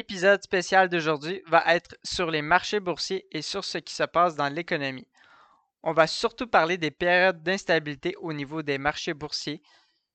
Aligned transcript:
L'épisode 0.00 0.42
spécial 0.42 0.88
d'aujourd'hui 0.88 1.42
va 1.46 1.62
être 1.74 1.94
sur 2.02 2.30
les 2.30 2.40
marchés 2.40 2.80
boursiers 2.80 3.26
et 3.32 3.42
sur 3.42 3.66
ce 3.66 3.76
qui 3.76 3.92
se 3.92 4.04
passe 4.04 4.34
dans 4.34 4.48
l'économie. 4.48 5.06
On 5.82 5.92
va 5.92 6.06
surtout 6.06 6.46
parler 6.46 6.78
des 6.78 6.90
périodes 6.90 7.42
d'instabilité 7.42 8.16
au 8.18 8.32
niveau 8.32 8.62
des 8.62 8.78
marchés 8.78 9.12
boursiers. 9.12 9.60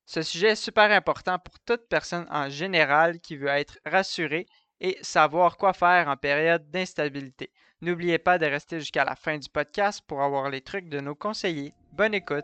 Ce 0.07 0.23
sujet 0.23 0.53
est 0.53 0.55
super 0.55 0.89
important 0.89 1.37
pour 1.37 1.59
toute 1.59 1.87
personne 1.87 2.25
en 2.31 2.49
général 2.49 3.19
qui 3.19 3.37
veut 3.37 3.47
être 3.47 3.77
rassurée 3.85 4.47
et 4.79 4.97
savoir 5.03 5.55
quoi 5.55 5.71
faire 5.71 6.07
en 6.07 6.17
période 6.17 6.67
d'instabilité. 6.71 7.51
N'oubliez 7.81 8.17
pas 8.17 8.39
de 8.39 8.47
rester 8.47 8.79
jusqu'à 8.79 9.05
la 9.05 9.15
fin 9.15 9.37
du 9.37 9.49
podcast 9.49 10.01
pour 10.07 10.23
avoir 10.23 10.49
les 10.49 10.61
trucs 10.61 10.89
de 10.89 10.99
nos 10.99 11.13
conseillers. 11.13 11.75
Bonne 11.91 12.15
écoute! 12.15 12.43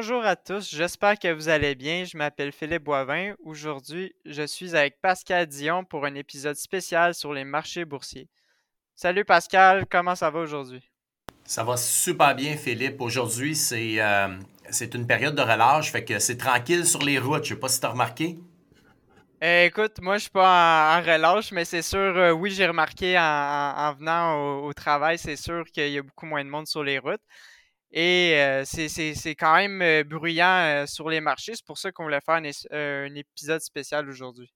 Bonjour 0.00 0.24
à 0.24 0.36
tous, 0.36 0.70
j'espère 0.70 1.18
que 1.18 1.32
vous 1.32 1.48
allez 1.48 1.74
bien. 1.74 2.04
Je 2.04 2.16
m'appelle 2.16 2.52
Philippe 2.52 2.84
Boivin. 2.84 3.34
Aujourd'hui, 3.44 4.14
je 4.24 4.46
suis 4.46 4.76
avec 4.76 5.00
Pascal 5.00 5.48
Dion 5.48 5.82
pour 5.82 6.06
un 6.06 6.14
épisode 6.14 6.54
spécial 6.54 7.16
sur 7.16 7.32
les 7.32 7.42
marchés 7.42 7.84
boursiers. 7.84 8.28
Salut 8.94 9.24
Pascal, 9.24 9.86
comment 9.90 10.14
ça 10.14 10.30
va 10.30 10.38
aujourd'hui? 10.38 10.88
Ça 11.44 11.64
va 11.64 11.76
super 11.76 12.36
bien, 12.36 12.56
Philippe. 12.56 13.00
Aujourd'hui, 13.00 13.56
c'est 13.56 14.00
euh, 14.00 14.28
une 14.94 15.06
période 15.08 15.34
de 15.34 15.42
relâche, 15.42 15.90
fait 15.90 16.04
que 16.04 16.20
c'est 16.20 16.36
tranquille 16.36 16.86
sur 16.86 17.02
les 17.02 17.18
routes. 17.18 17.42
Je 17.42 17.54
sais 17.54 17.60
pas 17.60 17.68
si 17.68 17.80
tu 17.80 17.86
as 17.86 17.90
remarqué. 17.90 18.38
Eh, 19.42 19.64
écoute, 19.64 20.00
moi, 20.00 20.18
je 20.18 20.22
suis 20.22 20.30
pas 20.30 20.96
en, 20.96 21.02
relâche, 21.02 21.50
mais 21.50 21.64
c'est 21.64 21.82
sûr, 21.82 21.98
euh, 21.98 22.30
oui, 22.30 22.52
j'ai 22.52 22.68
remarqué 22.68 23.18
en, 23.18 23.94
venant 23.98 24.62
au 24.62 24.72
travail, 24.72 25.18
c'est 25.18 25.34
sûr 25.34 25.64
qu'il 25.64 25.90
y 25.90 25.98
a 25.98 26.02
beaucoup 26.02 26.26
moins 26.26 26.44
de 26.44 26.50
monde 26.50 26.68
sur 26.68 26.84
les 26.84 27.00
routes. 27.00 27.20
Et 27.92 28.62
c'est 28.64 29.34
quand 29.34 29.56
même 29.56 30.02
bruyant 30.04 30.84
sur 30.86 31.08
les 31.08 31.20
marchés. 31.20 31.54
C'est 31.54 31.64
pour 31.64 31.78
ça 31.78 31.92
qu'on 31.92 32.04
voulait 32.04 32.20
faire 32.20 32.36
un, 32.36 33.14
épisode 33.14 33.60
spécial 33.60 34.08
aujourd'hui. 34.08 34.52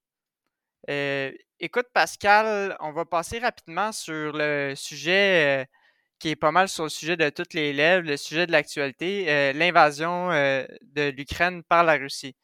écoute, 1.59 1.87
Pascal, 1.95 2.77
on 2.81 2.93
va 2.93 3.05
passer 3.05 3.39
rapidement 3.39 3.93
sur 3.93 4.33
le 4.35 4.75
sujet 4.77 5.67
qui 6.19 6.31
est 6.31 6.37
pas 6.37 6.53
mal 6.53 6.69
sur 6.69 6.85
le 6.85 6.91
sujet 6.91 7.17
de 7.17 7.31
toutes 7.31 7.55
les 7.55 7.73
lèvres, 7.73 8.07
le 8.07 8.17
sujet 8.17 8.47
de 8.47 8.53
l'actualité, 8.53 9.53
l'invasion 9.55 10.29
de 10.31 11.11
l'Ukraine 11.11 11.63
par 11.65 11.85
la 11.85 11.95
Russie. 11.95 12.37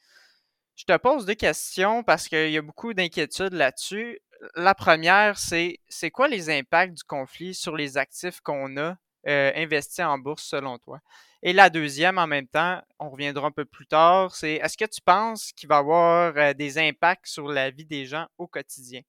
Je 0.79 0.85
te 0.85 0.97
pose 0.97 1.27
deux 1.27 1.35
questions 1.35 2.05
parce 2.05 2.29
qu'il 2.29 2.51
y 2.51 2.57
a 2.57 2.63
beaucoup 2.63 2.95
d'inquiétudes 2.95 3.53
là-dessus. 3.53 4.21
La 4.55 4.75
première, 4.77 5.37
c'est 5.37 5.81
c'est 5.89 6.13
quoi 6.13 6.29
les 6.29 6.51
impacts 6.51 6.95
du 6.95 7.03
conflit 7.03 7.53
sur 7.53 7.77
les 7.77 7.99
actifs 7.99 8.41
qu'on 8.41 8.77
a? 8.77 8.97
Euh, 9.27 9.53
investir 9.57 10.09
en 10.09 10.19
bourse 10.19 10.45
selon 10.45 10.79
toi? 10.79 11.01
Et 11.43 11.53
la 11.53 11.71
deuxième, 11.71 12.19
en 12.19 12.27
même 12.27 12.47
temps, 12.49 12.81
on 12.99 13.11
reviendra 13.11 13.47
un 13.49 13.51
peu 13.51 13.65
plus 13.65 13.87
tard, 13.87 14.35
c'est 14.35 14.55
est-ce 14.55 14.77
que 14.77 14.85
tu 14.85 15.01
penses 15.01 15.53
qu'il 15.53 15.69
va 15.69 15.79
avoir 15.79 16.37
euh, 16.37 16.53
des 16.53 16.79
impacts 16.79 17.27
sur 17.27 17.49
la 17.49 17.71
vie 17.71 17.85
des 17.85 18.07
gens 18.07 18.27
au 18.39 18.47
quotidien? 18.47 19.03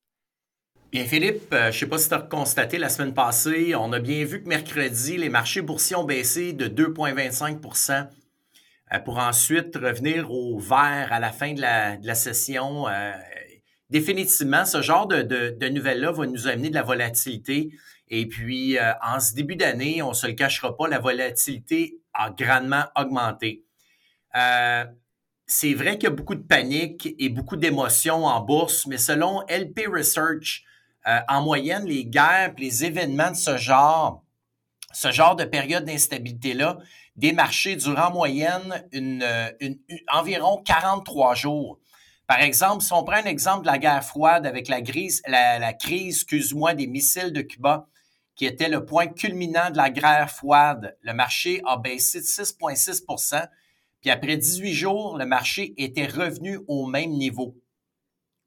Bien, 0.91 1.05
Philippe, 1.05 1.53
euh, 1.53 1.63
je 1.63 1.67
ne 1.67 1.71
sais 1.71 1.87
pas 1.87 1.97
si 1.97 2.09
tu 2.09 2.15
as 2.15 2.21
constaté 2.21 2.77
la 2.77 2.89
semaine 2.89 3.13
passée, 3.13 3.75
on 3.75 3.91
a 3.93 3.99
bien 3.99 4.23
vu 4.25 4.43
que 4.43 4.47
mercredi, 4.47 5.17
les 5.17 5.29
marchés 5.29 5.61
boursiers 5.61 5.95
ont 5.95 6.03
baissé 6.03 6.53
de 6.53 6.67
2,25% 6.67 8.07
pour 9.05 9.19
ensuite 9.19 9.75
revenir 9.75 10.31
au 10.31 10.57
vert 10.57 11.09
à 11.11 11.19
la 11.19 11.31
fin 11.31 11.53
de 11.53 11.61
la, 11.61 12.15
session. 12.15 12.85
définitivement, 13.91 14.65
ce 14.65 14.81
genre 14.81 15.05
de, 15.05 15.21
de 15.21 15.69
nouvelles-là 15.69 16.11
va 16.11 16.25
nous 16.25 16.47
amener 16.47 16.71
de 16.71 16.73
la 16.73 16.81
volatilité 16.81 17.69
et 18.09 18.25
puis, 18.27 18.77
euh, 18.77 18.93
en 19.03 19.19
ce 19.19 19.33
début 19.33 19.55
d'année, 19.55 20.01
on 20.01 20.09
ne 20.09 20.13
se 20.13 20.25
le 20.25 20.33
cachera 20.33 20.75
pas, 20.75 20.87
la 20.87 20.99
volatilité 20.99 21.99
a 22.13 22.31
grandement 22.31 22.85
augmenté. 22.95 23.63
Euh, 24.35 24.85
c'est 25.45 25.73
vrai 25.73 25.97
qu'il 25.97 26.05
y 26.05 26.11
a 26.11 26.15
beaucoup 26.15 26.35
de 26.35 26.43
panique 26.43 27.09
et 27.19 27.29
beaucoup 27.29 27.55
d'émotions 27.55 28.25
en 28.25 28.41
bourse, 28.41 28.87
mais 28.87 28.97
selon 28.97 29.41
LP 29.47 29.87
Research, 29.87 30.63
euh, 31.07 31.19
en 31.27 31.43
moyenne, 31.43 31.85
les 31.85 32.05
guerres, 32.05 32.53
les 32.57 32.83
événements 32.83 33.31
de 33.31 33.35
ce 33.35 33.57
genre, 33.57 34.23
ce 34.91 35.11
genre 35.11 35.35
de 35.35 35.43
période 35.43 35.85
d'instabilité-là, 35.85 36.77
des 37.15 37.31
marchés 37.31 37.75
durent 37.75 37.99
en 37.99 38.11
moyenne 38.11 38.87
une, 38.91 39.25
environ 40.11 40.61
43 40.63 41.35
jours. 41.35 41.79
Par 42.27 42.41
exemple, 42.41 42.83
si 42.83 42.93
on 42.93 43.03
prend 43.03 43.17
un 43.17 43.25
exemple 43.25 43.61
de 43.61 43.67
la 43.67 43.77
guerre 43.77 44.03
froide 44.03 44.45
avec 44.45 44.67
la, 44.67 44.79
la, 45.27 45.59
la 45.59 45.73
crise, 45.73 46.17
excuse-moi, 46.17 46.73
des 46.73 46.87
missiles 46.87 47.33
de 47.33 47.41
Cuba, 47.41 47.87
qui 48.39 48.45
était 48.45 48.69
le 48.69 48.85
point 48.85 49.07
culminant 49.07 49.69
de 49.69 49.75
la 49.75 49.89
guerre 49.89 50.31
froide. 50.31 50.97
Le 51.01 51.13
marché 51.13 51.61
a 51.65 51.75
baissé 51.75 52.21
de 52.21 52.25
6,6% 52.25 53.49
puis 54.01 54.09
après 54.09 54.37
18 54.37 54.73
jours, 54.73 55.17
le 55.17 55.25
marché 55.25 55.73
était 55.77 56.05
revenu 56.05 56.59
au 56.67 56.85
même 56.85 57.11
niveau. 57.11 57.55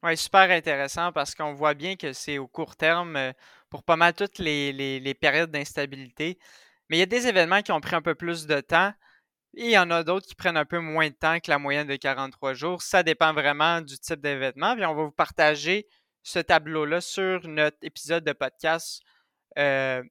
Oui, 0.02 0.16
super 0.16 0.50
intéressant 0.50 1.12
parce 1.12 1.34
qu'on 1.34 1.52
voit 1.52 1.74
bien 1.74 1.96
que 1.96 2.12
c'est 2.12 2.38
au 2.38 2.48
court 2.48 2.74
terme 2.74 3.16
euh, 3.16 3.32
pour 3.68 3.82
pas 3.84 3.96
mal 3.96 4.14
toutes 4.14 4.38
les, 4.38 5.16
périodes 5.20 5.50
d'instabilité. 5.50 6.38
Mais 6.88 6.96
il 6.96 7.00
y 7.00 7.04
a 7.04 7.06
des 7.06 7.26
événements 7.26 7.62
qui 7.62 7.70
ont 7.70 7.80
pris 7.80 7.94
un 7.94 8.02
peu 8.02 8.14
plus 8.14 8.46
de 8.46 8.60
temps 8.60 8.92
et 9.54 9.66
il 9.66 9.70
y 9.70 9.78
en 9.78 9.90
a 9.90 10.02
d'autres 10.02 10.26
qui 10.26 10.34
prennent 10.34 10.56
un 10.56 10.64
peu 10.64 10.80
moins 10.80 11.08
de 11.08 11.14
temps 11.14 11.38
que 11.38 11.50
la 11.50 11.58
moyenne 11.58 11.86
de 11.86 11.96
43 11.96 12.54
jours. 12.54 12.82
Ça 12.82 13.02
dépend 13.02 13.32
vraiment 13.34 13.82
du 13.82 13.98
type 13.98 14.20
d'événement. 14.20 14.74
Puis 14.74 14.86
on 14.86 14.94
va 14.94 15.04
vous 15.04 15.12
partager 15.12 15.86
ce 16.22 16.38
tableau-là 16.38 17.00
sur 17.00 17.46
notre 17.46 17.76
épisode 17.82 18.24
de 18.24 18.32
podcast 18.32 19.02
euh, 19.58 20.02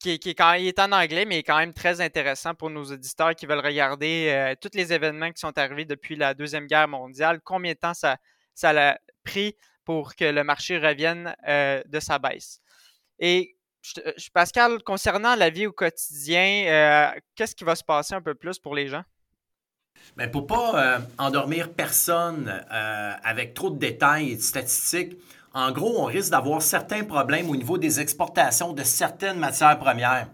qui, 0.00 0.10
est, 0.10 0.80
en 0.80 0.92
anglais, 0.92 1.24
mais 1.24 1.38
est 1.38 1.42
quand 1.42 1.58
même 1.58 1.72
très 1.72 2.00
intéressant 2.00 2.54
pour 2.54 2.70
nos 2.70 2.84
auditeurs 2.84 3.34
qui 3.34 3.46
veulent 3.46 3.64
regarder 3.64 4.28
euh, 4.30 4.54
tous 4.60 4.76
les 4.76 4.92
événements 4.92 5.30
qui 5.30 5.40
sont 5.40 5.56
arrivés 5.56 5.84
depuis 5.84 6.16
la 6.16 6.34
Deuxième 6.34 6.66
Guerre 6.66 6.88
mondiale, 6.88 7.40
combien 7.44 7.72
de 7.72 7.78
temps 7.78 7.94
ça, 7.94 8.16
ça 8.54 8.70
a 8.70 8.98
pris 9.22 9.56
pour 9.84 10.16
que 10.16 10.24
le 10.24 10.42
marché 10.42 10.78
revienne 10.78 11.36
euh, 11.46 11.82
de 11.86 12.00
sa 12.00 12.18
baisse. 12.18 12.60
Et 13.20 13.56
Pascal, 14.34 14.82
concernant 14.82 15.36
la 15.36 15.50
vie 15.50 15.68
au 15.68 15.72
quotidien, 15.72 17.12
qu'est-ce 17.36 17.54
qui 17.54 17.62
va 17.62 17.76
se 17.76 17.84
passer 17.84 18.14
un 18.14 18.20
peu 18.20 18.34
plus 18.34 18.58
pour 18.58 18.74
les 18.74 18.88
gens? 18.88 19.04
Ben, 20.16 20.28
pour 20.28 20.48
pas 20.48 21.02
endormir 21.18 21.72
personne 21.72 22.48
avec 22.68 23.54
trop 23.54 23.70
de 23.70 23.78
détails 23.78 24.32
et 24.32 24.36
de 24.36 24.42
statistiques, 24.42 25.16
en 25.56 25.72
gros, 25.72 26.02
on 26.02 26.04
risque 26.04 26.32
d'avoir 26.32 26.60
certains 26.60 27.02
problèmes 27.02 27.48
au 27.48 27.56
niveau 27.56 27.78
des 27.78 27.98
exportations 27.98 28.74
de 28.74 28.82
certaines 28.82 29.38
matières 29.38 29.78
premières. 29.78 30.28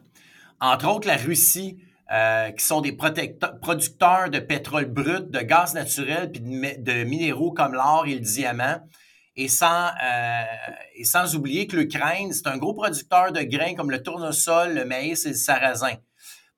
Entre 0.60 0.88
autres, 0.88 1.06
la 1.06 1.16
Russie, 1.16 1.78
euh, 2.10 2.50
qui 2.50 2.64
sont 2.64 2.80
des 2.80 2.90
producteurs 2.90 4.30
de 4.30 4.40
pétrole 4.40 4.86
brut, 4.86 5.30
de 5.30 5.38
gaz 5.38 5.74
naturel, 5.74 6.32
puis 6.32 6.40
de, 6.40 7.04
minéraux 7.04 7.52
comme 7.52 7.72
l'or 7.72 8.04
et 8.08 8.14
le 8.14 8.20
diamant. 8.20 8.80
Et 9.36 9.46
sans, 9.46 9.90
euh, 10.02 10.42
et 10.96 11.04
sans 11.04 11.36
oublier 11.36 11.68
que 11.68 11.76
l'Ukraine, 11.76 12.32
c'est 12.32 12.48
un 12.48 12.58
gros 12.58 12.74
producteur 12.74 13.30
de 13.30 13.42
grains 13.42 13.76
comme 13.76 13.92
le 13.92 14.02
tournesol, 14.02 14.74
le 14.74 14.84
maïs 14.84 15.24
et 15.24 15.28
le 15.28 15.34
sarrasin. 15.36 15.94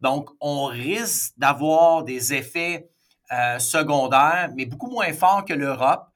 Donc, 0.00 0.30
on 0.40 0.64
risque 0.64 1.34
d'avoir 1.36 2.02
des 2.02 2.32
effets 2.32 2.88
euh, 3.30 3.58
secondaires, 3.58 4.48
mais 4.56 4.64
beaucoup 4.64 4.90
moins 4.90 5.12
forts 5.12 5.44
que 5.44 5.52
l'Europe. 5.52 6.08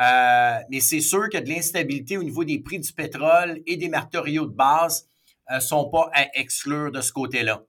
Euh, 0.00 0.58
mais 0.70 0.80
c'est 0.80 1.00
sûr 1.00 1.28
que 1.30 1.38
de 1.38 1.48
l'instabilité 1.48 2.16
au 2.18 2.22
niveau 2.22 2.44
des 2.44 2.58
prix 2.58 2.78
du 2.78 2.92
pétrole 2.92 3.60
et 3.66 3.76
des 3.76 3.88
matériaux 3.88 4.46
de 4.46 4.54
base 4.54 5.08
ne 5.50 5.56
euh, 5.56 5.60
sont 5.60 5.88
pas 5.88 6.10
à 6.12 6.26
exclure 6.34 6.92
de 6.92 7.00
ce 7.00 7.12
côté-là. 7.12 7.62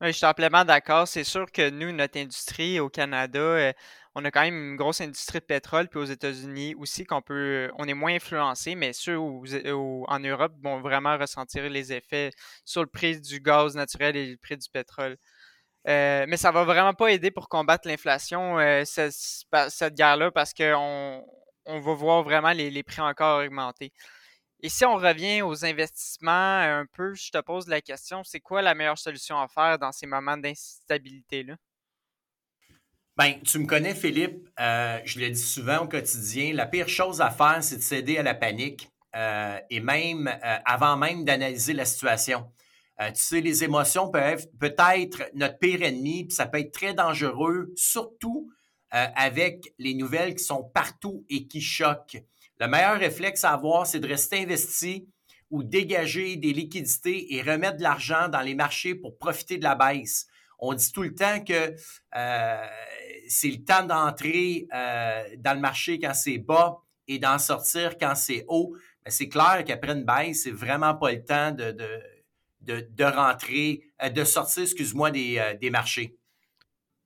Oui, 0.00 0.08
je 0.08 0.12
suis 0.12 0.26
amplement 0.26 0.64
d'accord. 0.64 1.08
C'est 1.08 1.24
sûr 1.24 1.50
que 1.50 1.70
nous, 1.70 1.92
notre 1.92 2.18
industrie 2.18 2.78
au 2.80 2.88
Canada, 2.88 3.40
euh, 3.40 3.72
on 4.14 4.24
a 4.24 4.30
quand 4.30 4.42
même 4.42 4.70
une 4.70 4.76
grosse 4.76 5.00
industrie 5.00 5.38
de 5.38 5.44
pétrole, 5.44 5.88
puis 5.88 6.00
aux 6.00 6.04
États-Unis 6.04 6.74
aussi, 6.76 7.04
qu'on 7.04 7.22
peut, 7.22 7.70
on 7.78 7.86
est 7.86 7.94
moins 7.94 8.14
influencé, 8.14 8.74
mais 8.74 8.92
ceux 8.92 9.16
en 9.18 10.18
Europe 10.20 10.52
vont 10.62 10.80
vraiment 10.80 11.16
ressentir 11.16 11.68
les 11.68 11.92
effets 11.92 12.30
sur 12.64 12.82
le 12.82 12.88
prix 12.88 13.20
du 13.20 13.40
gaz 13.40 13.76
naturel 13.76 14.16
et 14.16 14.30
le 14.32 14.36
prix 14.36 14.56
du 14.56 14.68
pétrole. 14.70 15.16
Euh, 15.88 16.26
mais 16.28 16.36
ça 16.36 16.50
va 16.50 16.64
vraiment 16.64 16.92
pas 16.92 17.10
aider 17.10 17.30
pour 17.30 17.48
combattre 17.48 17.88
l'inflation, 17.88 18.58
euh, 18.58 18.82
cette, 18.84 19.94
guerre-là, 19.94 20.30
parce 20.30 20.52
qu'on 20.52 21.24
on 21.64 21.80
va 21.80 21.94
voir 21.94 22.22
vraiment 22.22 22.52
les, 22.52 22.82
prix 22.82 23.00
encore 23.00 23.42
augmenter. 23.42 23.92
Et 24.60 24.68
si 24.68 24.84
on 24.84 24.96
revient 24.96 25.40
aux 25.42 25.64
investissements 25.64 26.58
un 26.58 26.84
peu, 26.92 27.14
je 27.14 27.30
te 27.30 27.38
pose 27.38 27.68
la 27.68 27.80
question, 27.80 28.22
c'est 28.22 28.40
quoi 28.40 28.60
la 28.60 28.74
meilleure 28.74 28.98
solution 28.98 29.40
à 29.40 29.48
faire 29.48 29.78
dans 29.78 29.92
ces 29.92 30.06
moments 30.06 30.36
d'instabilité-là? 30.36 31.54
Ben, 33.16 33.40
tu 33.40 33.58
me 33.58 33.66
connais, 33.66 33.94
Philippe. 33.94 34.48
Euh, 34.60 35.00
je 35.04 35.18
le 35.20 35.30
dis 35.30 35.40
souvent 35.40 35.78
au 35.78 35.88
quotidien. 35.88 36.52
La 36.52 36.66
pire 36.66 36.88
chose 36.88 37.20
à 37.20 37.30
faire, 37.30 37.58
c'est 37.62 37.76
de 37.76 37.82
céder 37.82 38.18
à 38.18 38.22
la 38.22 38.34
panique 38.34 38.90
et 39.70 39.80
même 39.80 40.32
avant 40.64 40.96
même 40.96 41.24
d'analyser 41.24 41.72
la 41.72 41.84
situation. 41.84 42.48
Tu 42.98 43.12
sais, 43.14 43.40
les 43.40 43.64
émotions 43.64 44.10
peuvent 44.10 44.46
peut-être 44.58 45.30
notre 45.34 45.58
pire 45.58 45.82
ennemi, 45.82 46.24
puis 46.24 46.34
ça 46.34 46.46
peut 46.46 46.58
être 46.58 46.72
très 46.72 46.94
dangereux, 46.94 47.72
surtout 47.76 48.50
avec 48.90 49.72
les 49.78 49.94
nouvelles 49.94 50.34
qui 50.34 50.42
sont 50.42 50.64
partout 50.64 51.24
et 51.28 51.46
qui 51.46 51.60
choquent. 51.60 52.22
Le 52.58 52.66
meilleur 52.66 52.98
réflexe 52.98 53.44
à 53.44 53.52
avoir, 53.52 53.86
c'est 53.86 54.00
de 54.00 54.08
rester 54.08 54.38
investi 54.38 55.08
ou 55.50 55.62
dégager 55.62 56.36
des 56.36 56.52
liquidités 56.52 57.34
et 57.34 57.42
remettre 57.42 57.76
de 57.76 57.82
l'argent 57.82 58.28
dans 58.28 58.40
les 58.40 58.54
marchés 58.54 58.94
pour 58.94 59.16
profiter 59.16 59.58
de 59.58 59.64
la 59.64 59.74
baisse. 59.74 60.26
On 60.58 60.74
dit 60.74 60.92
tout 60.92 61.02
le 61.02 61.14
temps 61.14 61.42
que 61.44 61.74
c'est 63.28 63.50
le 63.50 63.64
temps 63.64 63.84
d'entrer 63.84 64.66
euh, 64.74 65.22
dans 65.38 65.54
le 65.54 65.60
marché 65.60 65.98
quand 66.00 66.14
c'est 66.14 66.38
bas 66.38 66.78
et 67.06 67.18
d'en 67.18 67.38
sortir 67.38 67.96
quand 67.98 68.14
c'est 68.14 68.44
haut. 68.48 68.74
Mais 69.04 69.10
c'est 69.10 69.28
clair 69.28 69.62
qu'après 69.66 69.92
une 69.92 70.04
baisse, 70.04 70.42
c'est 70.42 70.50
vraiment 70.50 70.94
pas 70.94 71.12
le 71.12 71.24
temps 71.24 71.52
de, 71.52 71.76
rentrer, 73.04 73.82
euh, 74.02 74.08
de 74.08 74.24
sortir, 74.24 74.62
excuse-moi, 74.62 75.10
euh, 75.14 75.54
des, 75.54 75.70
marchés. 75.70 76.16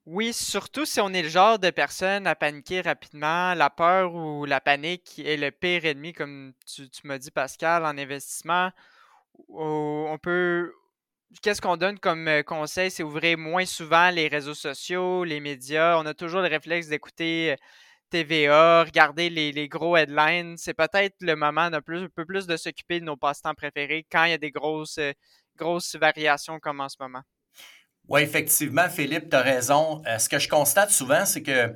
Oui, 0.05 0.33
surtout 0.33 0.85
si 0.85 0.99
on 0.99 1.13
est 1.13 1.21
le 1.21 1.29
genre 1.29 1.59
de 1.59 1.69
personne 1.69 2.27
à 2.27 2.35
paniquer 2.35 2.81
rapidement. 2.81 3.53
La 3.53 3.69
peur 3.69 4.13
ou 4.13 4.45
la 4.45 4.59
panique 4.59 5.19
est 5.19 5.37
le 5.37 5.51
pire 5.51 5.85
ennemi, 5.85 6.13
comme 6.13 6.53
tu, 6.65 6.89
tu 6.89 7.07
m'as 7.07 7.17
dit, 7.17 7.31
Pascal, 7.31 7.85
en 7.85 7.97
investissement. 7.97 8.71
On 9.49 10.17
peut, 10.21 10.73
qu'est-ce 11.41 11.61
qu'on 11.61 11.77
donne 11.77 11.99
comme 11.99 12.27
euh, 12.27 12.43
conseil? 12.43 12.91
C'est 12.91 13.03
ouvrir 13.03 13.37
moins 13.37 13.65
souvent 13.65 14.09
les 14.09 14.27
réseaux 14.27 14.53
sociaux, 14.53 15.23
les 15.23 15.39
médias. 15.39 15.97
On 15.97 16.05
a 16.05 16.13
toujours 16.13 16.41
le 16.41 16.47
réflexe 16.47 16.87
d'écouter 16.87 17.55
TVA, 18.13 18.83
regarder 18.83 19.31
les, 19.31 19.67
gros 19.67 19.97
headlines. 19.97 20.55
C'est 20.57 20.75
peut-être 20.75 21.15
le 21.21 21.35
moment 21.35 21.71
d'un 21.71 21.81
peu 21.81 22.09
plus 22.09 22.45
de 22.45 22.57
s'occuper 22.57 22.99
de 22.99 23.05
nos 23.05 23.17
passe-temps 23.17 23.55
préférés 23.55 24.05
quand 24.11 24.25
il 24.25 24.29
y 24.29 24.33
a 24.33 24.37
des 24.37 24.51
grosses, 24.51 24.99
euh, 25.59 25.63
grosses 25.63 25.95
variations 25.95 26.59
comme 26.59 26.81
en 26.81 26.89
ce 26.89 26.97
moment. 26.99 27.21
Oui, 28.07 28.21
effectivement, 28.21 28.89
Philippe, 28.89 29.29
tu 29.29 29.35
as 29.35 29.41
raison. 29.41 30.01
ce 30.19 30.27
que 30.27 30.37
je 30.37 30.49
constate 30.49 30.91
souvent, 30.91 31.25
c'est 31.25 31.41
que 31.41 31.73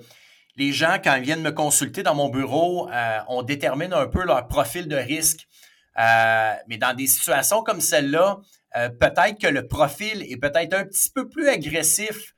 les 0.58 0.74
gens, 0.74 0.98
quand 1.02 1.16
ils 1.16 1.24
viennent 1.24 1.42
me 1.42 1.52
consulter 1.52 2.04
dans 2.04 2.16
mon 2.16 2.28
bureau, 2.28 2.90
on 3.30 3.44
détermine 3.44 3.94
un 3.94 4.08
peu 4.08 4.26
leur 4.26 4.46
profil 4.50 4.90
de 4.90 4.98
risque. 4.98 5.48
mais 5.96 6.78
dans 6.78 6.94
des 6.94 7.08
situations 7.08 7.64
comme 7.64 7.80
celle-là, 7.80 8.42
euh, 8.76 8.90
peut-être 8.90 9.40
que 9.40 9.48
le 9.48 9.68
profil 9.68 10.24
est 10.30 10.38
peut-être 10.38 10.74
un 10.74 10.86
petit 10.86 11.10
peu 11.10 11.28
plus 11.28 11.48
agressif 11.48 12.34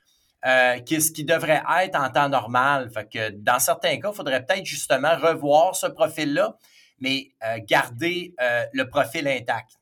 euh, 0.46 0.80
que 0.80 1.00
ce 1.00 1.12
qui 1.12 1.26
devrait 1.26 1.62
être 1.82 2.00
en 2.00 2.10
temps 2.10 2.30
normal. 2.30 2.92
Dans 3.34 3.60
certains 3.60 4.00
cas, 4.00 4.12
il 4.12 4.16
faudrait 4.16 4.46
peut-être 4.46 4.66
justement 4.66 5.18
revoir 5.18 5.76
ce 5.76 5.88
profil-là, 5.88 6.56
mais 7.00 7.32
euh, 7.44 7.60
garder 7.68 8.36
le 8.74 8.84
profil 8.86 9.28
intact. 9.28 9.79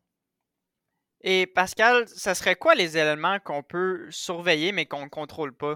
Et 1.21 1.47
Pascal, 1.47 2.05
ce 2.07 2.33
serait 2.33 2.55
quoi 2.55 2.75
les 2.75 2.97
éléments 2.97 3.39
qu'on 3.39 3.63
peut 3.63 4.07
surveiller 4.09 4.71
mais 4.71 4.85
qu'on 4.85 5.03
ne 5.03 5.09
contrôle 5.09 5.55
pas? 5.55 5.75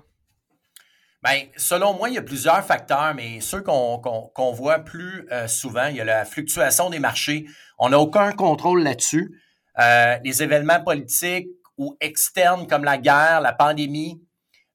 Bien, 1.24 1.46
selon 1.56 1.94
moi, 1.94 2.10
il 2.10 2.16
y 2.16 2.18
a 2.18 2.24
plusieurs 2.24 2.66
facteurs, 2.66 3.14
mais 3.16 3.42
ceux 3.42 3.62
qu'on 3.62 4.52
voit 4.54 4.80
plus 4.80 5.28
souvent, 5.48 5.86
il 5.86 5.98
y 5.98 6.02
a 6.02 6.06
la 6.06 6.26
fluctuation 6.26 6.90
des 6.90 6.98
marchés. 6.98 7.46
On 7.78 7.90
n'a 7.90 8.00
aucun 8.00 8.32
contrôle 8.32 8.82
là-dessus. 8.82 9.40
Euh, 9.80 10.18
les 10.24 10.44
événements 10.44 10.84
politiques 10.84 11.48
ou 11.78 11.96
externes 12.02 12.68
comme 12.68 12.84
la 12.84 12.98
guerre, 12.98 13.42
la 13.42 13.54
pandémie. 13.54 14.22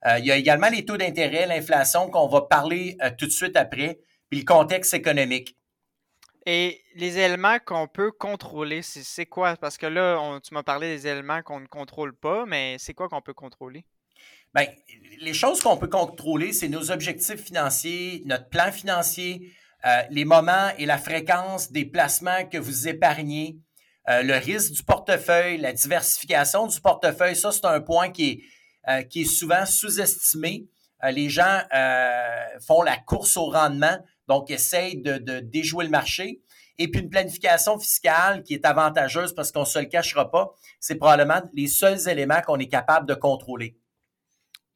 Euh, 0.06 0.18
il 0.18 0.26
y 0.26 0.32
a 0.32 0.36
également 0.36 0.68
les 0.68 0.84
taux 0.84 0.96
d'intérêt, 0.96 1.46
l'inflation 1.46 2.08
qu'on 2.08 2.28
va 2.28 2.42
parler 2.42 2.96
euh, 3.02 3.10
tout 3.16 3.26
de 3.26 3.30
suite 3.30 3.56
après, 3.56 3.98
puis 4.30 4.40
le 4.40 4.44
contexte 4.44 4.94
économique. 4.94 5.56
Et 6.46 6.80
les 6.94 7.18
éléments 7.18 7.58
qu'on 7.58 7.88
peut 7.88 8.12
contrôler, 8.12 8.80
c'est 8.82 9.26
quoi? 9.26 9.56
Parce 9.56 9.76
que 9.76 9.86
là, 9.86 10.38
tu 10.40 10.54
m'as 10.54 10.62
parlé 10.62 10.96
des 10.96 11.08
éléments 11.08 11.42
qu'on 11.42 11.60
ne 11.60 11.66
contrôle 11.66 12.14
pas, 12.14 12.46
mais 12.46 12.76
c'est 12.78 12.94
quoi 12.94 13.08
qu'on 13.08 13.20
peut 13.20 13.34
contrôler? 13.34 13.84
Bien, 14.54 14.66
les 15.20 15.34
choses 15.34 15.60
qu'on 15.60 15.76
peut 15.76 15.88
contrôler, 15.88 16.52
c'est 16.52 16.68
nos 16.68 16.90
objectifs 16.92 17.42
financiers, 17.42 18.22
notre 18.26 18.48
plan 18.48 18.70
financier, 18.70 19.52
les 20.10 20.24
moments 20.24 20.70
et 20.78 20.86
la 20.86 20.98
fréquence 20.98 21.72
des 21.72 21.84
placements 21.84 22.46
que 22.46 22.58
vous 22.58 22.88
épargnez, 22.88 23.58
euh, 24.08 24.22
le 24.22 24.34
risque 24.34 24.72
du 24.72 24.84
portefeuille, 24.84 25.58
la 25.58 25.72
diversification 25.72 26.66
du 26.66 26.80
portefeuille, 26.80 27.34
ça, 27.34 27.50
c'est 27.50 27.64
un 27.64 27.80
point 27.80 28.10
qui 28.10 28.30
est, 28.30 28.40
euh, 28.88 29.02
qui 29.02 29.22
est 29.22 29.24
souvent 29.24 29.66
sous-estimé. 29.66 30.68
Euh, 31.02 31.10
les 31.10 31.28
gens 31.28 31.62
font 32.66 32.82
la 32.82 32.96
course 32.96 33.36
au 33.36 33.46
rendement, 33.46 33.98
donc 34.28 34.50
essayent 34.50 35.00
de, 35.00 35.18
de, 35.18 35.40
déjouer 35.40 35.84
le 35.84 35.90
marché. 35.90 36.40
Et 36.78 36.88
puis 36.90 37.00
une 37.00 37.08
planification 37.08 37.78
fiscale 37.78 38.42
qui 38.42 38.54
est 38.54 38.64
avantageuse 38.66 39.34
parce 39.34 39.50
qu'on 39.50 39.60
ne 39.60 39.64
se 39.64 39.78
le 39.78 39.86
cachera 39.86 40.30
pas, 40.30 40.54
c'est 40.78 40.96
probablement 40.96 41.40
les 41.54 41.68
seuls 41.68 42.08
éléments 42.08 42.42
qu'on 42.42 42.58
est 42.58 42.68
capable 42.68 43.06
de 43.06 43.14
contrôler. 43.14 43.78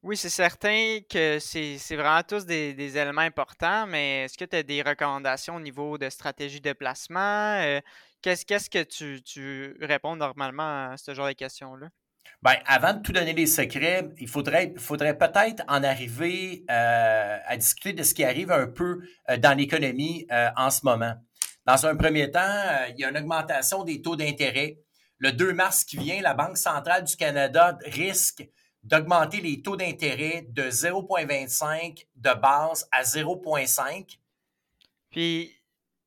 Oui, 0.02 0.16
c'est 0.16 0.30
certain 0.30 1.00
que 1.10 1.38
c'est 1.40 1.76
vraiment 1.90 2.22
tous 2.22 2.46
des, 2.46 2.96
éléments 2.96 3.20
importants, 3.20 3.86
mais 3.86 4.24
est-ce 4.24 4.38
que 4.38 4.46
tu 4.46 4.56
as 4.56 4.62
des 4.62 4.80
recommandations 4.80 5.56
au 5.56 5.60
niveau 5.60 5.98
de 5.98 6.08
stratégie 6.08 6.62
de 6.62 6.72
placement? 6.72 7.80
Qu'est-ce 8.22 8.70
que 8.70 8.82
tu, 8.82 9.76
réponds 9.82 10.16
normalement 10.16 10.92
à 10.92 10.96
ce 10.96 11.12
genre 11.12 11.28
de 11.28 11.34
questions-là? 11.34 11.88
Bien, 12.42 12.56
avant 12.64 12.94
de 12.94 13.02
tout 13.02 13.12
donner 13.12 13.34
les 13.34 13.46
secrets, 13.46 14.08
il 14.18 14.28
faudrait, 14.28 14.72
faudrait 14.78 15.18
peut-être 15.18 15.62
en 15.68 15.82
arriver 15.84 16.64
euh, 16.70 17.38
à 17.44 17.56
discuter 17.58 17.92
de 17.92 18.02
ce 18.02 18.14
qui 18.14 18.24
arrive 18.24 18.50
un 18.50 18.66
peu 18.66 19.02
euh, 19.28 19.36
dans 19.36 19.56
l'économie 19.56 20.26
euh, 20.32 20.48
en 20.56 20.70
ce 20.70 20.80
moment. 20.84 21.14
Dans 21.66 21.86
un 21.86 21.94
premier 21.96 22.30
temps, 22.30 22.64
il 22.88 22.98
y 22.98 23.04
a 23.04 23.10
une 23.10 23.18
augmentation 23.18 23.84
des 23.84 24.00
taux 24.00 24.16
d'intérêt. 24.16 24.78
Le 25.18 25.32
2 25.32 25.52
mars 25.52 25.84
qui 25.84 25.98
vient, 25.98 26.22
la 26.22 26.32
Banque 26.32 26.56
centrale 26.56 27.04
du 27.04 27.14
Canada 27.14 27.78
risque 27.84 28.48
d'augmenter 28.82 29.42
les 29.42 29.60
taux 29.60 29.76
d'intérêt 29.76 30.46
de 30.48 30.62
0,25 30.62 32.06
de 32.16 32.40
base 32.40 32.88
à 32.90 33.02
0,5. 33.02 34.18
Puis 35.10 35.59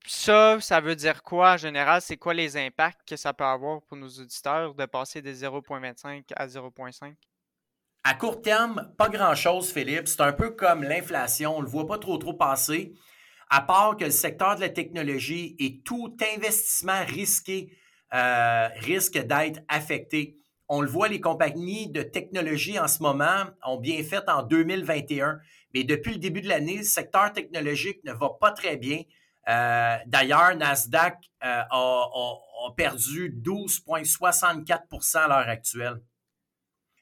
ça, 0.06 0.60
ça 0.60 0.82
veut 0.82 0.96
dire 0.96 1.24
quoi 1.24 1.54
en 1.54 1.58
général? 1.58 2.02
C'est 2.02 2.18
quoi 2.18 2.34
les 2.34 2.58
impacts 2.58 3.08
que 3.08 3.16
ça 3.16 3.34
peut 3.34 3.44
avoir 3.44 3.82
pour 3.82 3.98
nos 3.98 4.10
auditeurs 4.10 4.76
de 4.76 4.86
passer 4.86 5.22
de 5.22 5.32
0,25 5.32 6.24
à 6.36 6.48
0,5? 6.48 7.14
À 8.04 8.14
court 8.16 8.42
terme, 8.42 8.94
pas 8.98 9.08
grand-chose, 9.08 9.72
Philippe. 9.72 10.08
C'est 10.08 10.22
un 10.22 10.34
peu 10.34 10.50
comme 10.52 10.84
l'inflation. 10.84 11.56
On 11.56 11.60
ne 11.60 11.66
le 11.66 11.72
voit 11.72 11.88
pas 11.88 11.98
trop 11.98 12.18
trop 12.18 12.34
passer, 12.34 12.94
à 13.50 13.62
part 13.62 13.96
que 13.96 14.04
le 14.04 14.12
secteur 14.12 14.56
de 14.56 14.62
la 14.62 14.70
technologie 14.70 15.56
et 15.60 15.82
tout 15.84 16.16
investissement 16.36 17.06
risqué 17.06 17.78
euh, 18.14 18.68
risque 18.76 19.18
d'être 19.18 19.62
affecté. 19.68 20.38
On 20.70 20.82
le 20.82 20.88
voit, 20.88 21.08
les 21.08 21.20
compagnies 21.20 21.90
de 21.90 22.04
technologie 22.04 22.78
en 22.78 22.88
ce 22.88 23.02
moment 23.02 23.46
ont 23.66 23.78
bien 23.78 24.04
fait 24.04 24.30
en 24.30 24.44
2021, 24.44 25.40
mais 25.74 25.84
depuis 25.84 26.14
le 26.14 26.20
début 26.20 26.42
de 26.42 26.48
l'année, 26.48 26.78
le 26.78 26.84
secteur 26.84 27.34
technologique 27.34 28.04
ne 28.04 28.14
va 28.14 28.30
pas 28.40 28.52
très 28.52 28.78
bien. 28.78 29.02
Euh, 29.50 29.98
d'ailleurs, 30.06 30.56
Nasdaq 30.56 31.18
euh, 31.44 31.64
a, 31.70 32.36
perdu 32.78 33.30
12,64% 33.30 35.18
à 35.18 35.28
l'heure 35.28 35.50
actuelle. 35.50 36.02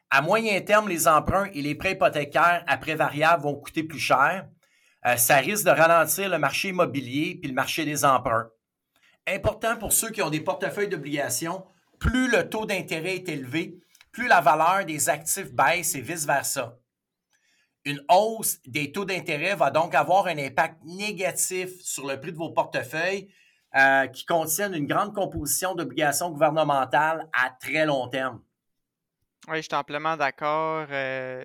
À 0.09 0.21
moyen 0.21 0.59
terme, 0.61 0.89
les 0.89 1.07
emprunts 1.07 1.49
et 1.53 1.61
les 1.61 1.75
prêts 1.75 1.93
hypothécaires 1.93 2.63
après 2.67 2.95
variables 2.95 3.43
vont 3.43 3.55
coûter 3.55 3.83
plus 3.83 3.99
cher. 3.99 4.47
Euh, 5.05 5.15
ça 5.17 5.37
risque 5.37 5.65
de 5.65 5.71
ralentir 5.71 6.29
le 6.29 6.37
marché 6.37 6.69
immobilier 6.69 7.37
puis 7.39 7.49
le 7.49 7.55
marché 7.55 7.85
des 7.85 8.03
emprunts. 8.03 8.49
Important 9.27 9.77
pour 9.77 9.93
ceux 9.93 10.09
qui 10.09 10.21
ont 10.21 10.29
des 10.29 10.41
portefeuilles 10.41 10.89
d'obligations, 10.89 11.63
plus 11.99 12.29
le 12.29 12.49
taux 12.49 12.65
d'intérêt 12.65 13.15
est 13.15 13.29
élevé, 13.29 13.79
plus 14.11 14.27
la 14.27 14.41
valeur 14.41 14.85
des 14.85 15.09
actifs 15.09 15.53
baisse 15.53 15.95
et 15.95 16.01
vice-versa. 16.01 16.80
Une 17.85 18.03
hausse 18.09 18.59
des 18.65 18.91
taux 18.91 19.05
d'intérêt 19.05 19.55
va 19.55 19.71
donc 19.71 19.95
avoir 19.95 20.27
un 20.27 20.37
impact 20.37 20.83
négatif 20.83 21.69
sur 21.81 22.07
le 22.07 22.19
prix 22.19 22.31
de 22.31 22.37
vos 22.37 22.51
portefeuilles 22.51 23.33
euh, 23.75 24.07
qui 24.07 24.25
contiennent 24.25 24.75
une 24.75 24.85
grande 24.85 25.15
composition 25.15 25.73
d'obligations 25.73 26.29
gouvernementales 26.29 27.27
à 27.33 27.49
très 27.49 27.85
long 27.85 28.07
terme. 28.07 28.41
Oui, 29.47 29.57
je 29.57 29.61
suis 29.61 29.75
amplement 29.75 30.15
d'accord. 30.15 30.87
Euh, 30.91 31.43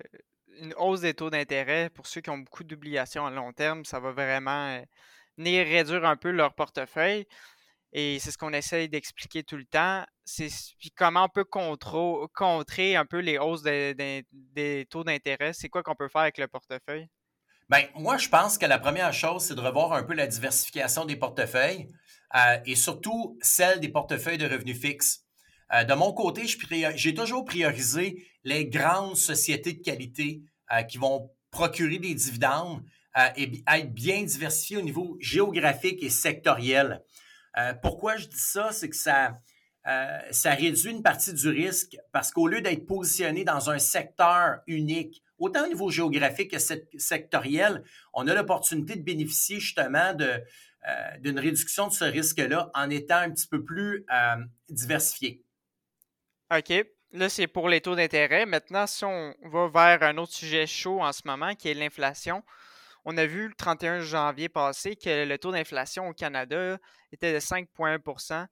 une 0.61 0.75
hausse 0.77 1.01
des 1.01 1.15
taux 1.15 1.31
d'intérêt 1.31 1.89
pour 1.91 2.07
ceux 2.07 2.21
qui 2.21 2.31
ont 2.31 2.39
beaucoup 2.39 2.65
d'obligations 2.65 3.27
à 3.27 3.31
long 3.31 3.53
terme, 3.53 3.85
ça 3.85 4.01
va 4.01 4.13
vraiment 4.13 4.69
euh, 4.69 4.83
venir 5.39 5.67
réduire 5.67 6.05
un 6.05 6.17
peu 6.17 6.31
leur 6.31 6.55
portefeuille. 6.55 7.27
Et 7.99 8.19
c'est 8.19 8.31
ce 8.31 8.37
qu'on 8.37 8.53
essaye 8.53 8.91
d'expliquer 8.91 9.43
tout 9.43 9.57
le 9.57 9.65
temps. 9.65 10.05
C'est 10.27 10.51
comment 10.95 11.25
on 11.25 11.29
peut 11.31 11.47
contrer 11.47 12.95
un 12.95 13.07
peu 13.07 13.21
les 13.21 13.39
hausses 13.39 13.63
des 13.63 14.87
taux 14.91 15.03
d'intérêt. 15.03 15.55
C'est 15.55 15.71
quoi 15.71 15.83
qu'on 15.83 15.95
peut 15.95 16.11
faire 16.11 16.21
avec 16.21 16.37
le 16.37 16.47
portefeuille? 16.47 17.09
Bien, 17.71 17.87
moi, 17.95 18.19
je 18.19 18.29
pense 18.29 18.59
que 18.59 18.67
la 18.67 18.79
première 18.79 19.15
chose, 19.15 19.45
c'est 19.45 19.55
de 19.55 19.63
revoir 19.63 19.95
un 19.95 20.03
peu 20.03 20.13
la 20.13 20.27
diversification 20.27 21.07
des 21.07 21.17
portefeuilles 21.17 21.89
euh, 22.37 22.59
et 22.67 22.77
surtout 22.77 23.39
celle 23.41 23.81
des 23.81 23.89
portefeuilles 23.89 24.37
de 24.37 24.47
revenus 24.47 24.79
fixes. 24.79 25.25
Euh, 25.73 25.85
de 25.85 25.95
mon 25.95 26.13
côté, 26.13 26.43
j'ai 26.97 27.15
toujours 27.15 27.47
priorisé 27.47 28.29
les 28.45 28.67
grandes 28.67 29.17
sociétés 29.17 29.73
de 29.73 29.83
qualité 29.83 30.43
euh, 30.71 30.83
qui 30.83 30.99
vont 30.99 31.31
procurer 31.51 31.99
des 31.99 32.15
dividendes 32.15 32.85
et 33.35 33.65
être 33.67 33.95
bien 33.95 34.23
diversifiées 34.25 34.77
au 34.77 34.83
niveau 34.83 35.17
géographique 35.21 36.03
et 36.03 36.11
sectoriel. 36.11 37.01
Pourquoi 37.83 38.17
je 38.17 38.27
dis 38.27 38.39
ça? 38.39 38.71
C'est 38.73 38.89
que 38.89 38.97
ça, 38.97 39.39
ça 40.31 40.51
réduit 40.51 40.91
une 40.91 41.03
partie 41.03 41.33
du 41.33 41.49
risque 41.49 41.97
parce 42.13 42.31
qu'au 42.31 42.49
lieu 42.49 42.61
d'être 42.61 42.87
positionné 42.87 43.45
dans 43.45 43.71
un 43.71 43.79
secteur 43.79 44.61
unique, 44.67 45.23
autant 45.39 45.65
au 45.65 45.69
niveau 45.69 45.91
géographique 45.91 46.51
que 46.51 46.59
sectoriel, 46.99 47.83
on 48.13 48.27
a 48.27 48.35
l'opportunité 48.35 48.97
de 48.97 49.03
bénéficier 49.03 49.61
justement 49.61 50.15
de, 50.15 50.43
d'une 51.21 51.39
réduction 51.39 51.89
de 51.89 51.93
ce 51.93 52.05
risque-là 52.05 52.71
en 52.75 52.91
étant 52.91 53.19
un 53.19 53.31
petit 53.31 53.49
peu 53.49 53.65
plus 53.65 54.07
diversifié. 54.69 55.43
OK. 56.55 56.73
Là, 57.13 57.29
c'est 57.29 57.47
pour 57.47 57.69
les 57.69 57.81
taux 57.81 57.95
d'intérêt. 57.95 58.47
Maintenant, 58.47 58.87
si 58.87 59.05
on 59.05 59.35
va 59.45 59.69
vers 59.69 60.03
un 60.03 60.19
autre 60.19 60.33
sujet 60.33 60.67
chaud 60.67 61.01
en 61.01 61.13
ce 61.13 61.23
moment, 61.25 61.55
qui 61.55 61.69
est 61.69 61.75
l'inflation, 61.75 62.43
on 63.09 63.17
a 63.17 63.25
vu 63.25 63.47
le 63.47 63.55
31 63.55 64.01
janvier 64.01 64.49
passé 64.49 64.97
que 64.97 65.25
le 65.25 65.39
taux 65.39 65.53
d'inflation 65.53 66.09
au 66.09 66.13
Canada 66.13 66.77
était 67.13 67.33
de 67.33 67.39
5,1% 67.39 68.47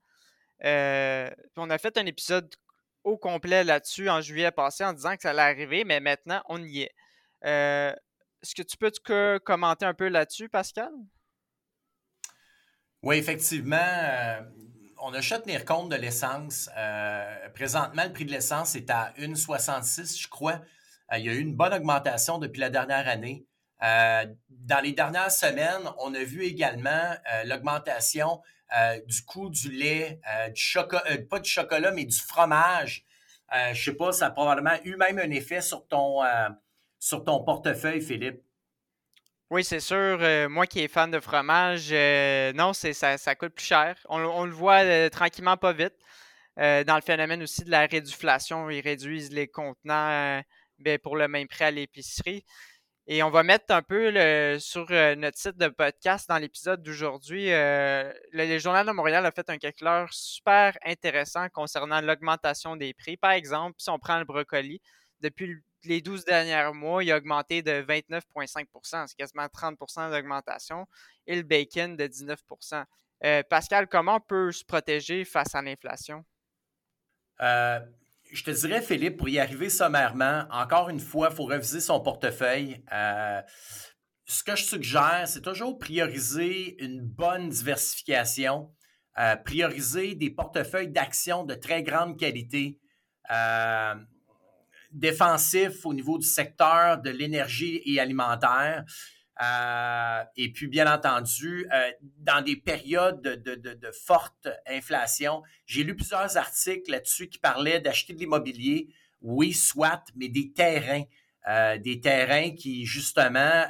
euh, 0.64 1.30
On 1.56 1.70
a 1.70 1.76
fait 1.78 1.98
un 1.98 2.06
épisode 2.06 2.54
au 3.02 3.18
complet 3.18 3.64
là-dessus 3.64 4.08
en 4.08 4.20
juillet 4.20 4.52
passé 4.52 4.84
en 4.84 4.92
disant 4.92 5.16
que 5.16 5.22
ça 5.22 5.30
allait 5.30 5.42
arriver, 5.42 5.82
mais 5.84 5.98
maintenant, 5.98 6.40
on 6.48 6.62
y 6.62 6.82
est. 6.82 6.94
Euh, 7.44 7.92
est-ce 8.42 8.54
que 8.54 8.62
tu 8.62 8.76
peux 8.76 8.92
te 8.92 9.38
commenter 9.38 9.86
un 9.86 9.92
peu 9.92 10.06
là-dessus, 10.06 10.48
Pascal? 10.48 10.92
Oui, 13.02 13.16
effectivement. 13.16 13.76
Euh, 13.76 14.40
on 15.02 15.12
a 15.14 15.20
juste 15.20 15.42
tenir 15.42 15.64
compte 15.64 15.90
de 15.90 15.96
l'essence. 15.96 16.70
Présentement, 17.54 18.04
le 18.04 18.12
prix 18.12 18.24
de 18.24 18.30
l'essence 18.30 18.76
est 18.76 18.88
à 18.88 19.12
1,66, 19.18 20.22
je 20.22 20.28
crois. 20.28 20.60
Il 21.12 21.24
y 21.24 21.28
a 21.28 21.32
eu 21.32 21.40
une 21.40 21.56
bonne 21.56 21.74
augmentation 21.74 22.38
depuis 22.38 22.60
la 22.60 22.70
dernière 22.70 23.08
année. 23.08 23.46
Euh, 23.82 24.24
dans 24.48 24.80
les 24.80 24.92
dernières 24.92 25.30
semaines, 25.30 25.90
on 25.98 26.14
a 26.14 26.24
vu 26.24 26.44
également 26.44 27.14
l'augmentation 27.44 28.40
du 29.06 29.24
coût 29.24 29.50
du 29.50 29.70
lait, 29.70 30.20
du 30.48 30.60
chocolat, 30.60 31.04
pas 31.30 31.38
du 31.38 31.48
chocolat, 31.48 31.92
mais 31.92 32.04
du 32.04 32.18
fromage. 32.18 33.04
je 33.52 33.70
ne 33.70 33.74
sais 33.74 33.92
pas, 33.92 34.12
ça 34.12 34.26
a 34.26 34.30
probablement 34.30 34.76
eu 34.84 34.96
même 34.96 35.18
un 35.18 35.30
effet 35.30 35.60
sur 35.60 35.86
ton, 35.86 36.22
sur 36.98 37.24
ton 37.24 37.44
portefeuille, 37.44 38.00
Philippe. 38.00 38.42
Oui, 39.50 39.62
c'est 39.62 39.80
sûr. 39.80 40.18
Euh, 40.20 40.48
moi 40.48 40.66
qui 40.66 40.80
est 40.80 40.88
fan 40.88 41.10
de 41.10 41.20
fromage, 41.20 41.90
euh, 41.92 42.52
non, 42.54 42.72
c'est 42.72 42.92
ça, 42.92 43.16
coûte 43.36 43.54
plus 43.54 43.64
cher. 43.64 43.96
On, 44.08 44.44
le 44.44 44.50
voit 44.50 44.82
euh, 44.82 45.08
tranquillement 45.10 45.56
pas 45.56 45.72
vite. 45.72 45.94
dans 46.56 46.96
le 46.96 47.02
phénomène 47.02 47.42
aussi 47.42 47.64
de 47.64 47.70
la 47.70 47.86
réduflation, 47.86 48.70
ils 48.70 48.80
réduisent 48.80 49.32
les 49.32 49.46
contenants 49.48 50.42
ben, 50.78 50.98
pour 50.98 51.16
le 51.16 51.28
même 51.28 51.46
prix 51.46 51.64
à 51.64 51.70
l'épicerie. 51.70 52.44
Et 53.06 53.22
on 53.22 53.30
va 53.30 53.42
mettre 53.42 53.66
un 53.68 53.82
peu 53.82 54.10
sur 54.58 54.90
notre 54.90 55.38
site 55.38 55.58
de 55.58 55.68
podcast 55.68 56.28
dans 56.28 56.38
l'épisode 56.38 56.82
d'aujourd'hui. 56.82 57.48
le, 57.48 58.58
Journal 58.58 58.86
de 58.86 58.92
Montréal 58.92 59.26
a 59.26 59.30
fait 59.30 59.50
un 59.50 59.58
calculeur 59.58 60.08
super 60.12 60.76
intéressant 60.84 61.48
concernant 61.50 62.00
l'augmentation 62.00 62.76
des 62.76 62.94
prix. 62.94 63.16
Par 63.16 63.32
exemple, 63.32 63.76
si 63.78 63.90
on 63.90 63.98
prend 63.98 64.18
le 64.18 64.24
brocoli, 64.24 64.80
depuis 65.20 65.46
le 65.46 65.60
les 65.86 66.00
12 66.00 66.24
derniers 66.24 66.72
mois, 66.72 67.04
il 67.04 67.12
a 67.12 67.16
augmenté 67.16 67.62
de 67.62 67.82
29,5% 67.82 69.06
C'est 69.06 69.16
quasiment 69.16 69.44
30% 69.44 70.10
d'augmentation. 70.10 70.86
Et 71.26 71.36
le 71.36 71.42
bacon 71.42 71.96
de 71.96 72.06
19% 72.06 72.84
euh, 73.24 73.42
Pascal, 73.48 73.88
comment 73.88 74.16
on 74.16 74.20
peut 74.20 74.52
se 74.52 74.64
protéger 74.64 75.24
face 75.24 75.54
à 75.54 75.62
l'inflation? 75.62 76.24
Euh, 77.40 77.80
je 78.34 78.44
te 78.44 78.50
dirais, 78.50 78.82
Philippe, 78.82 79.16
pour 79.16 79.28
y 79.28 79.38
arriver 79.38 79.68
sommairement, 79.68 80.44
encore 80.50 80.88
une 80.90 81.00
fois, 81.00 81.28
il 81.30 81.36
faut 81.36 81.44
reviser 81.44 81.80
son 81.80 82.00
portefeuille. 82.00 82.82
Euh, 82.92 83.40
ce 84.26 84.42
que 84.42 84.56
je 84.56 84.64
suggère, 84.64 85.24
c'est 85.26 85.42
toujours 85.42 85.78
prioriser 85.78 86.82
une 86.82 87.00
bonne 87.00 87.48
diversification, 87.48 88.72
prioriser 89.44 90.14
des 90.14 90.30
portefeuilles 90.30 90.90
d'actions 90.90 91.44
de 91.44 91.54
très 91.54 91.82
grande 91.82 92.18
qualité 92.18 92.80
défensif 94.94 95.84
au 95.84 95.92
niveau 95.92 96.18
du 96.18 96.26
secteur 96.26 97.00
de 97.00 97.10
l'énergie 97.10 97.82
et 97.84 98.00
alimentaire. 98.00 98.84
Euh, 99.42 100.24
et 100.36 100.52
puis, 100.52 100.68
bien 100.68 100.92
entendu, 100.92 101.66
euh, 101.72 101.90
dans 102.18 102.42
des 102.42 102.56
périodes 102.56 103.20
de, 103.20 103.90
forte 103.90 104.48
inflation, 104.66 105.42
j'ai 105.66 105.82
lu 105.82 105.96
plusieurs 105.96 106.36
articles 106.36 106.90
là-dessus 106.90 107.28
qui 107.28 107.38
parlaient 107.38 107.80
d'acheter 107.80 108.12
de 108.12 108.18
l'immobilier. 108.18 108.88
Oui, 109.22 109.52
soit, 109.52 110.04
mais 110.16 110.28
des 110.28 110.52
terrains. 110.52 111.04
Euh, 111.48 111.76
des 111.78 112.00
terrains 112.00 112.52
qui, 112.52 112.86
justement, 112.86 113.64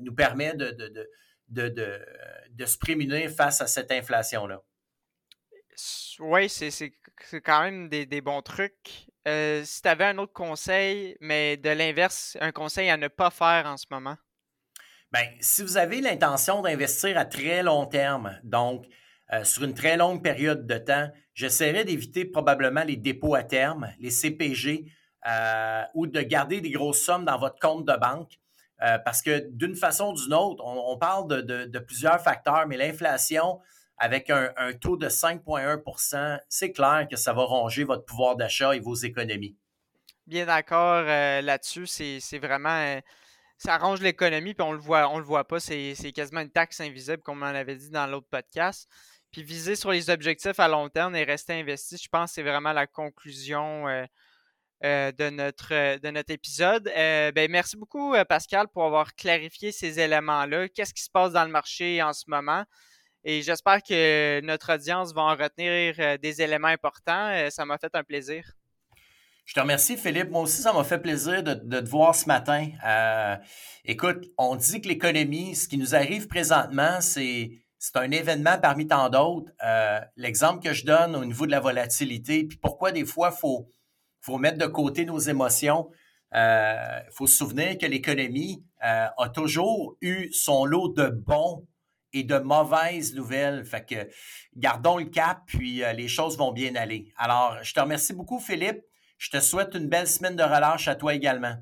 nous 0.00 0.14
permettent 0.14 0.58
de, 0.58 2.66
se 2.66 2.78
prémunir 2.78 3.30
face 3.30 3.60
à 3.60 3.66
cette 3.66 3.90
inflation-là. 3.90 4.62
Oui, 6.20 6.48
c'est 6.48 6.92
quand 7.42 7.62
même 7.62 7.88
des, 7.88 8.04
des 8.04 8.20
bons 8.20 8.42
trucs. 8.42 9.06
Si 9.26 9.82
tu 9.82 9.88
avais 9.88 10.04
un 10.04 10.18
autre 10.18 10.32
conseil, 10.32 11.16
mais 11.20 11.56
de 11.56 11.70
l'inverse, 11.70 12.36
un 12.40 12.52
conseil 12.52 12.90
à 12.90 12.96
ne 12.96 13.08
pas 13.08 13.30
faire 13.30 13.66
en 13.66 13.76
ce 13.76 13.86
moment? 13.90 14.16
Bien, 15.10 15.24
si 15.40 15.62
vous 15.62 15.78
avez 15.78 16.02
l'intention 16.02 16.60
d'investir 16.60 17.16
à 17.16 17.24
très 17.24 17.62
long 17.62 17.86
terme, 17.86 18.38
donc 18.44 18.84
euh, 19.32 19.42
sur 19.42 19.64
une 19.64 19.72
très 19.72 19.96
longue 19.96 20.22
période 20.22 20.66
de 20.66 20.76
temps, 20.76 21.08
j'essaierais 21.32 21.84
d'éviter 21.84 22.26
probablement 22.26 22.84
les 22.84 22.96
dépôts 22.96 23.34
à 23.34 23.42
terme, 23.42 23.90
les 24.00 24.10
CPG, 24.10 24.84
euh, 25.26 25.82
ou 25.94 26.06
de 26.06 26.20
garder 26.20 26.60
des 26.60 26.70
grosses 26.70 27.00
sommes 27.00 27.24
dans 27.24 27.38
votre 27.38 27.58
compte 27.58 27.86
de 27.86 27.96
banque. 27.96 28.38
parce 29.04 29.22
que 29.22 29.48
d'une 29.50 29.74
façon 29.74 30.12
ou 30.12 30.14
d'une 30.14 30.34
autre, 30.34 30.62
on, 30.64 30.96
parle 30.98 31.26
de, 31.26 31.78
plusieurs 31.80 32.20
facteurs, 32.20 32.66
mais 32.68 32.76
l'inflation, 32.76 33.60
avec 33.96 34.30
un, 34.30 34.52
taux 34.80 34.96
de 34.96 35.08
5,1% 35.08 36.38
c'est 36.48 36.72
clair 36.72 37.08
que 37.10 37.16
ça 37.16 37.32
va 37.32 37.42
ronger 37.42 37.82
votre 37.84 38.04
pouvoir 38.04 38.36
d'achat 38.36 38.76
et 38.76 38.80
vos 38.80 38.94
économies. 38.94 39.56
Bien 40.26 40.46
d'accord 40.46 41.04
euh, 41.06 41.40
là-dessus. 41.40 41.86
C'est 41.86 42.38
vraiment. 42.38 43.00
Euh, 43.58 43.68
ça 43.68 43.74
arrange 43.74 44.00
l'économie, 44.00 44.54
puis 44.54 44.66
on 44.66 44.72
le 44.72 44.78
voit, 44.78 45.08
on 45.08 45.18
le 45.18 45.24
voit 45.24 45.46
pas. 45.46 45.60
C'est 45.60 46.12
quasiment 46.14 46.40
une 46.40 46.50
taxe 46.50 46.80
invisible, 46.80 47.22
comme 47.22 47.42
on 47.42 47.46
avait 47.46 47.76
dit 47.76 47.90
dans 47.90 48.06
l'autre 48.06 48.28
podcast. 48.30 48.88
Puis 49.30 49.42
viser 49.42 49.76
sur 49.76 49.90
les 49.90 50.08
objectifs 50.10 50.58
à 50.58 50.68
long 50.68 50.88
terme 50.88 51.14
et 51.14 51.24
rester 51.24 51.52
investi, 51.52 51.98
je 52.02 52.08
pense 52.08 52.30
que 52.30 52.34
c'est 52.36 52.42
vraiment 52.42 52.72
la 52.72 52.86
conclusion 52.86 53.86
euh, 53.86 55.12
de, 55.12 55.28
notre, 55.30 55.98
de 55.98 56.10
notre 56.10 56.32
épisode. 56.32 56.84
ben, 56.84 57.50
merci 57.50 57.76
beaucoup, 57.76 58.14
Pascal, 58.28 58.68
pour 58.68 58.84
avoir 58.84 59.14
clarifié 59.14 59.70
ces 59.70 60.00
éléments-là. 60.00 60.68
Qu'est-ce 60.70 60.94
qui 60.94 61.02
se 61.02 61.10
passe 61.10 61.32
dans 61.32 61.44
le 61.44 61.50
marché 61.50 62.02
en 62.02 62.14
ce 62.14 62.24
moment? 62.28 62.64
Et 63.24 63.42
j'espère 63.42 63.82
que 63.82 64.40
notre 64.42 64.74
audience 64.74 65.12
va 65.12 65.22
en 65.22 65.36
retenir 65.36 65.94
euh, 65.98 66.16
des 66.16 66.40
éléments 66.40 66.68
importants. 66.68 67.30
Euh, 67.30 67.50
ça 67.50 67.64
m'a 67.64 67.76
fait 67.78 67.94
un 67.94 68.04
plaisir. 68.04 68.44
Je 69.48 69.54
te 69.54 69.60
remercie, 69.60 69.96
Philippe. 69.96 70.28
Moi 70.28 70.42
aussi, 70.42 70.60
ça 70.60 70.74
m'a 70.74 70.84
fait 70.84 70.98
plaisir 70.98 71.42
de, 71.42 71.54
te 71.54 71.88
voir 71.88 72.14
ce 72.14 72.26
matin. 72.26 72.68
Euh, 72.86 73.34
écoute, 73.86 74.26
on 74.36 74.56
dit 74.56 74.82
que 74.82 74.88
l'économie, 74.88 75.56
ce 75.56 75.66
qui 75.66 75.78
nous 75.78 75.94
arrive 75.94 76.26
présentement, 76.26 77.00
c'est 77.00 77.58
un 77.94 78.10
événement 78.10 78.58
parmi 78.60 78.86
tant 78.86 79.08
d'autres. 79.08 79.50
L'exemple 80.16 80.62
que 80.62 80.74
je 80.74 80.84
donne 80.84 81.16
au 81.16 81.24
niveau 81.24 81.46
de 81.46 81.50
la 81.50 81.60
volatilité, 81.60 82.44
puis 82.44 82.58
pourquoi 82.58 82.92
des 82.92 83.06
fois, 83.06 83.34
il 83.34 83.40
faut, 83.40 84.36
mettre 84.36 84.58
de 84.58 84.66
côté 84.66 85.06
nos 85.06 85.18
émotions. 85.18 85.88
Il 86.34 87.08
faut 87.10 87.26
se 87.26 87.38
souvenir 87.38 87.78
que 87.78 87.86
l'économie 87.86 88.62
a 88.82 89.30
toujours 89.34 89.96
eu 90.02 90.30
son 90.30 90.66
lot 90.66 90.90
de 90.90 91.08
bons 91.08 91.66
et 92.12 92.22
de 92.22 92.38
mauvaises 92.38 93.14
nouvelles. 93.14 93.64
Fait 93.64 93.84
que 93.84 94.10
gardons 94.56 94.98
le 94.98 95.06
cap, 95.06 95.42
puis 95.46 95.82
euh, 95.82 95.92
les 95.92 96.08
choses 96.08 96.36
vont 96.36 96.52
bien 96.52 96.74
aller. 96.74 97.12
Alors, 97.16 97.56
je 97.62 97.72
te 97.72 97.80
remercie 97.80 98.12
beaucoup, 98.12 98.40
Philippe. 98.40 98.82
Je 99.18 99.30
te 99.30 99.40
souhaite 99.40 99.74
une 99.74 99.88
belle 99.88 100.06
semaine 100.06 100.36
de 100.36 100.42
relâche 100.42 100.88
à 100.88 100.94
toi 100.94 101.14
également. 101.14 101.54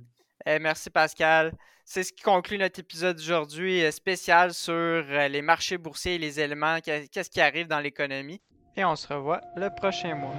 Eh, 0.44 0.58
merci, 0.58 0.90
Pascal. 0.90 1.52
C'est 1.84 2.02
ce 2.02 2.12
qui 2.12 2.22
conclut 2.22 2.58
notre 2.58 2.80
épisode 2.80 3.16
d'aujourd'hui 3.16 3.82
euh, 3.84 3.90
spécial 3.90 4.52
sur 4.52 4.74
euh, 4.74 5.28
les 5.28 5.42
marchés 5.42 5.78
boursiers 5.78 6.16
et 6.16 6.18
les 6.18 6.40
éléments, 6.40 6.78
qu'est-ce 6.80 7.30
qui 7.30 7.40
arrive 7.40 7.68
dans 7.68 7.80
l'économie? 7.80 8.40
Et 8.76 8.84
on 8.84 8.96
se 8.96 9.06
revoit 9.06 9.40
le 9.56 9.68
prochain 9.74 10.14
mois. 10.14 10.34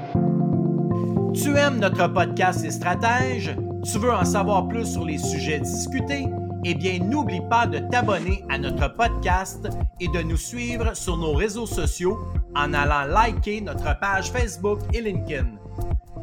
Tu 1.34 1.56
aimes 1.58 1.80
notre 1.80 2.08
podcast 2.08 2.64
et 2.66 2.72
stratèges? 2.72 3.56
Tu 3.84 3.98
veux 3.98 4.12
en 4.12 4.26
savoir 4.26 4.68
plus 4.68 4.86
sur 4.92 5.06
les 5.06 5.18
sujets 5.18 5.60
discutés? 5.60 6.26
eh 6.70 6.76
bien, 6.76 7.00
n'oublie 7.00 7.42
pas 7.50 7.66
de 7.66 7.80
t'abonner 7.80 8.44
à 8.50 8.58
notre 8.58 8.90
podcast 8.90 9.68
et 10.02 10.08
de 10.10 10.22
nous 10.22 10.38
suivre 10.38 10.94
sur 10.96 11.16
nos 11.16 11.34
réseaux 11.34 11.66
sociaux 11.66 12.20
en 12.56 12.74
allant 12.74 13.06
liker 13.06 13.62
notre 13.62 13.98
page 14.00 14.32
Facebook 14.32 14.80
et 14.94 15.02
LinkedIn. 15.02 15.48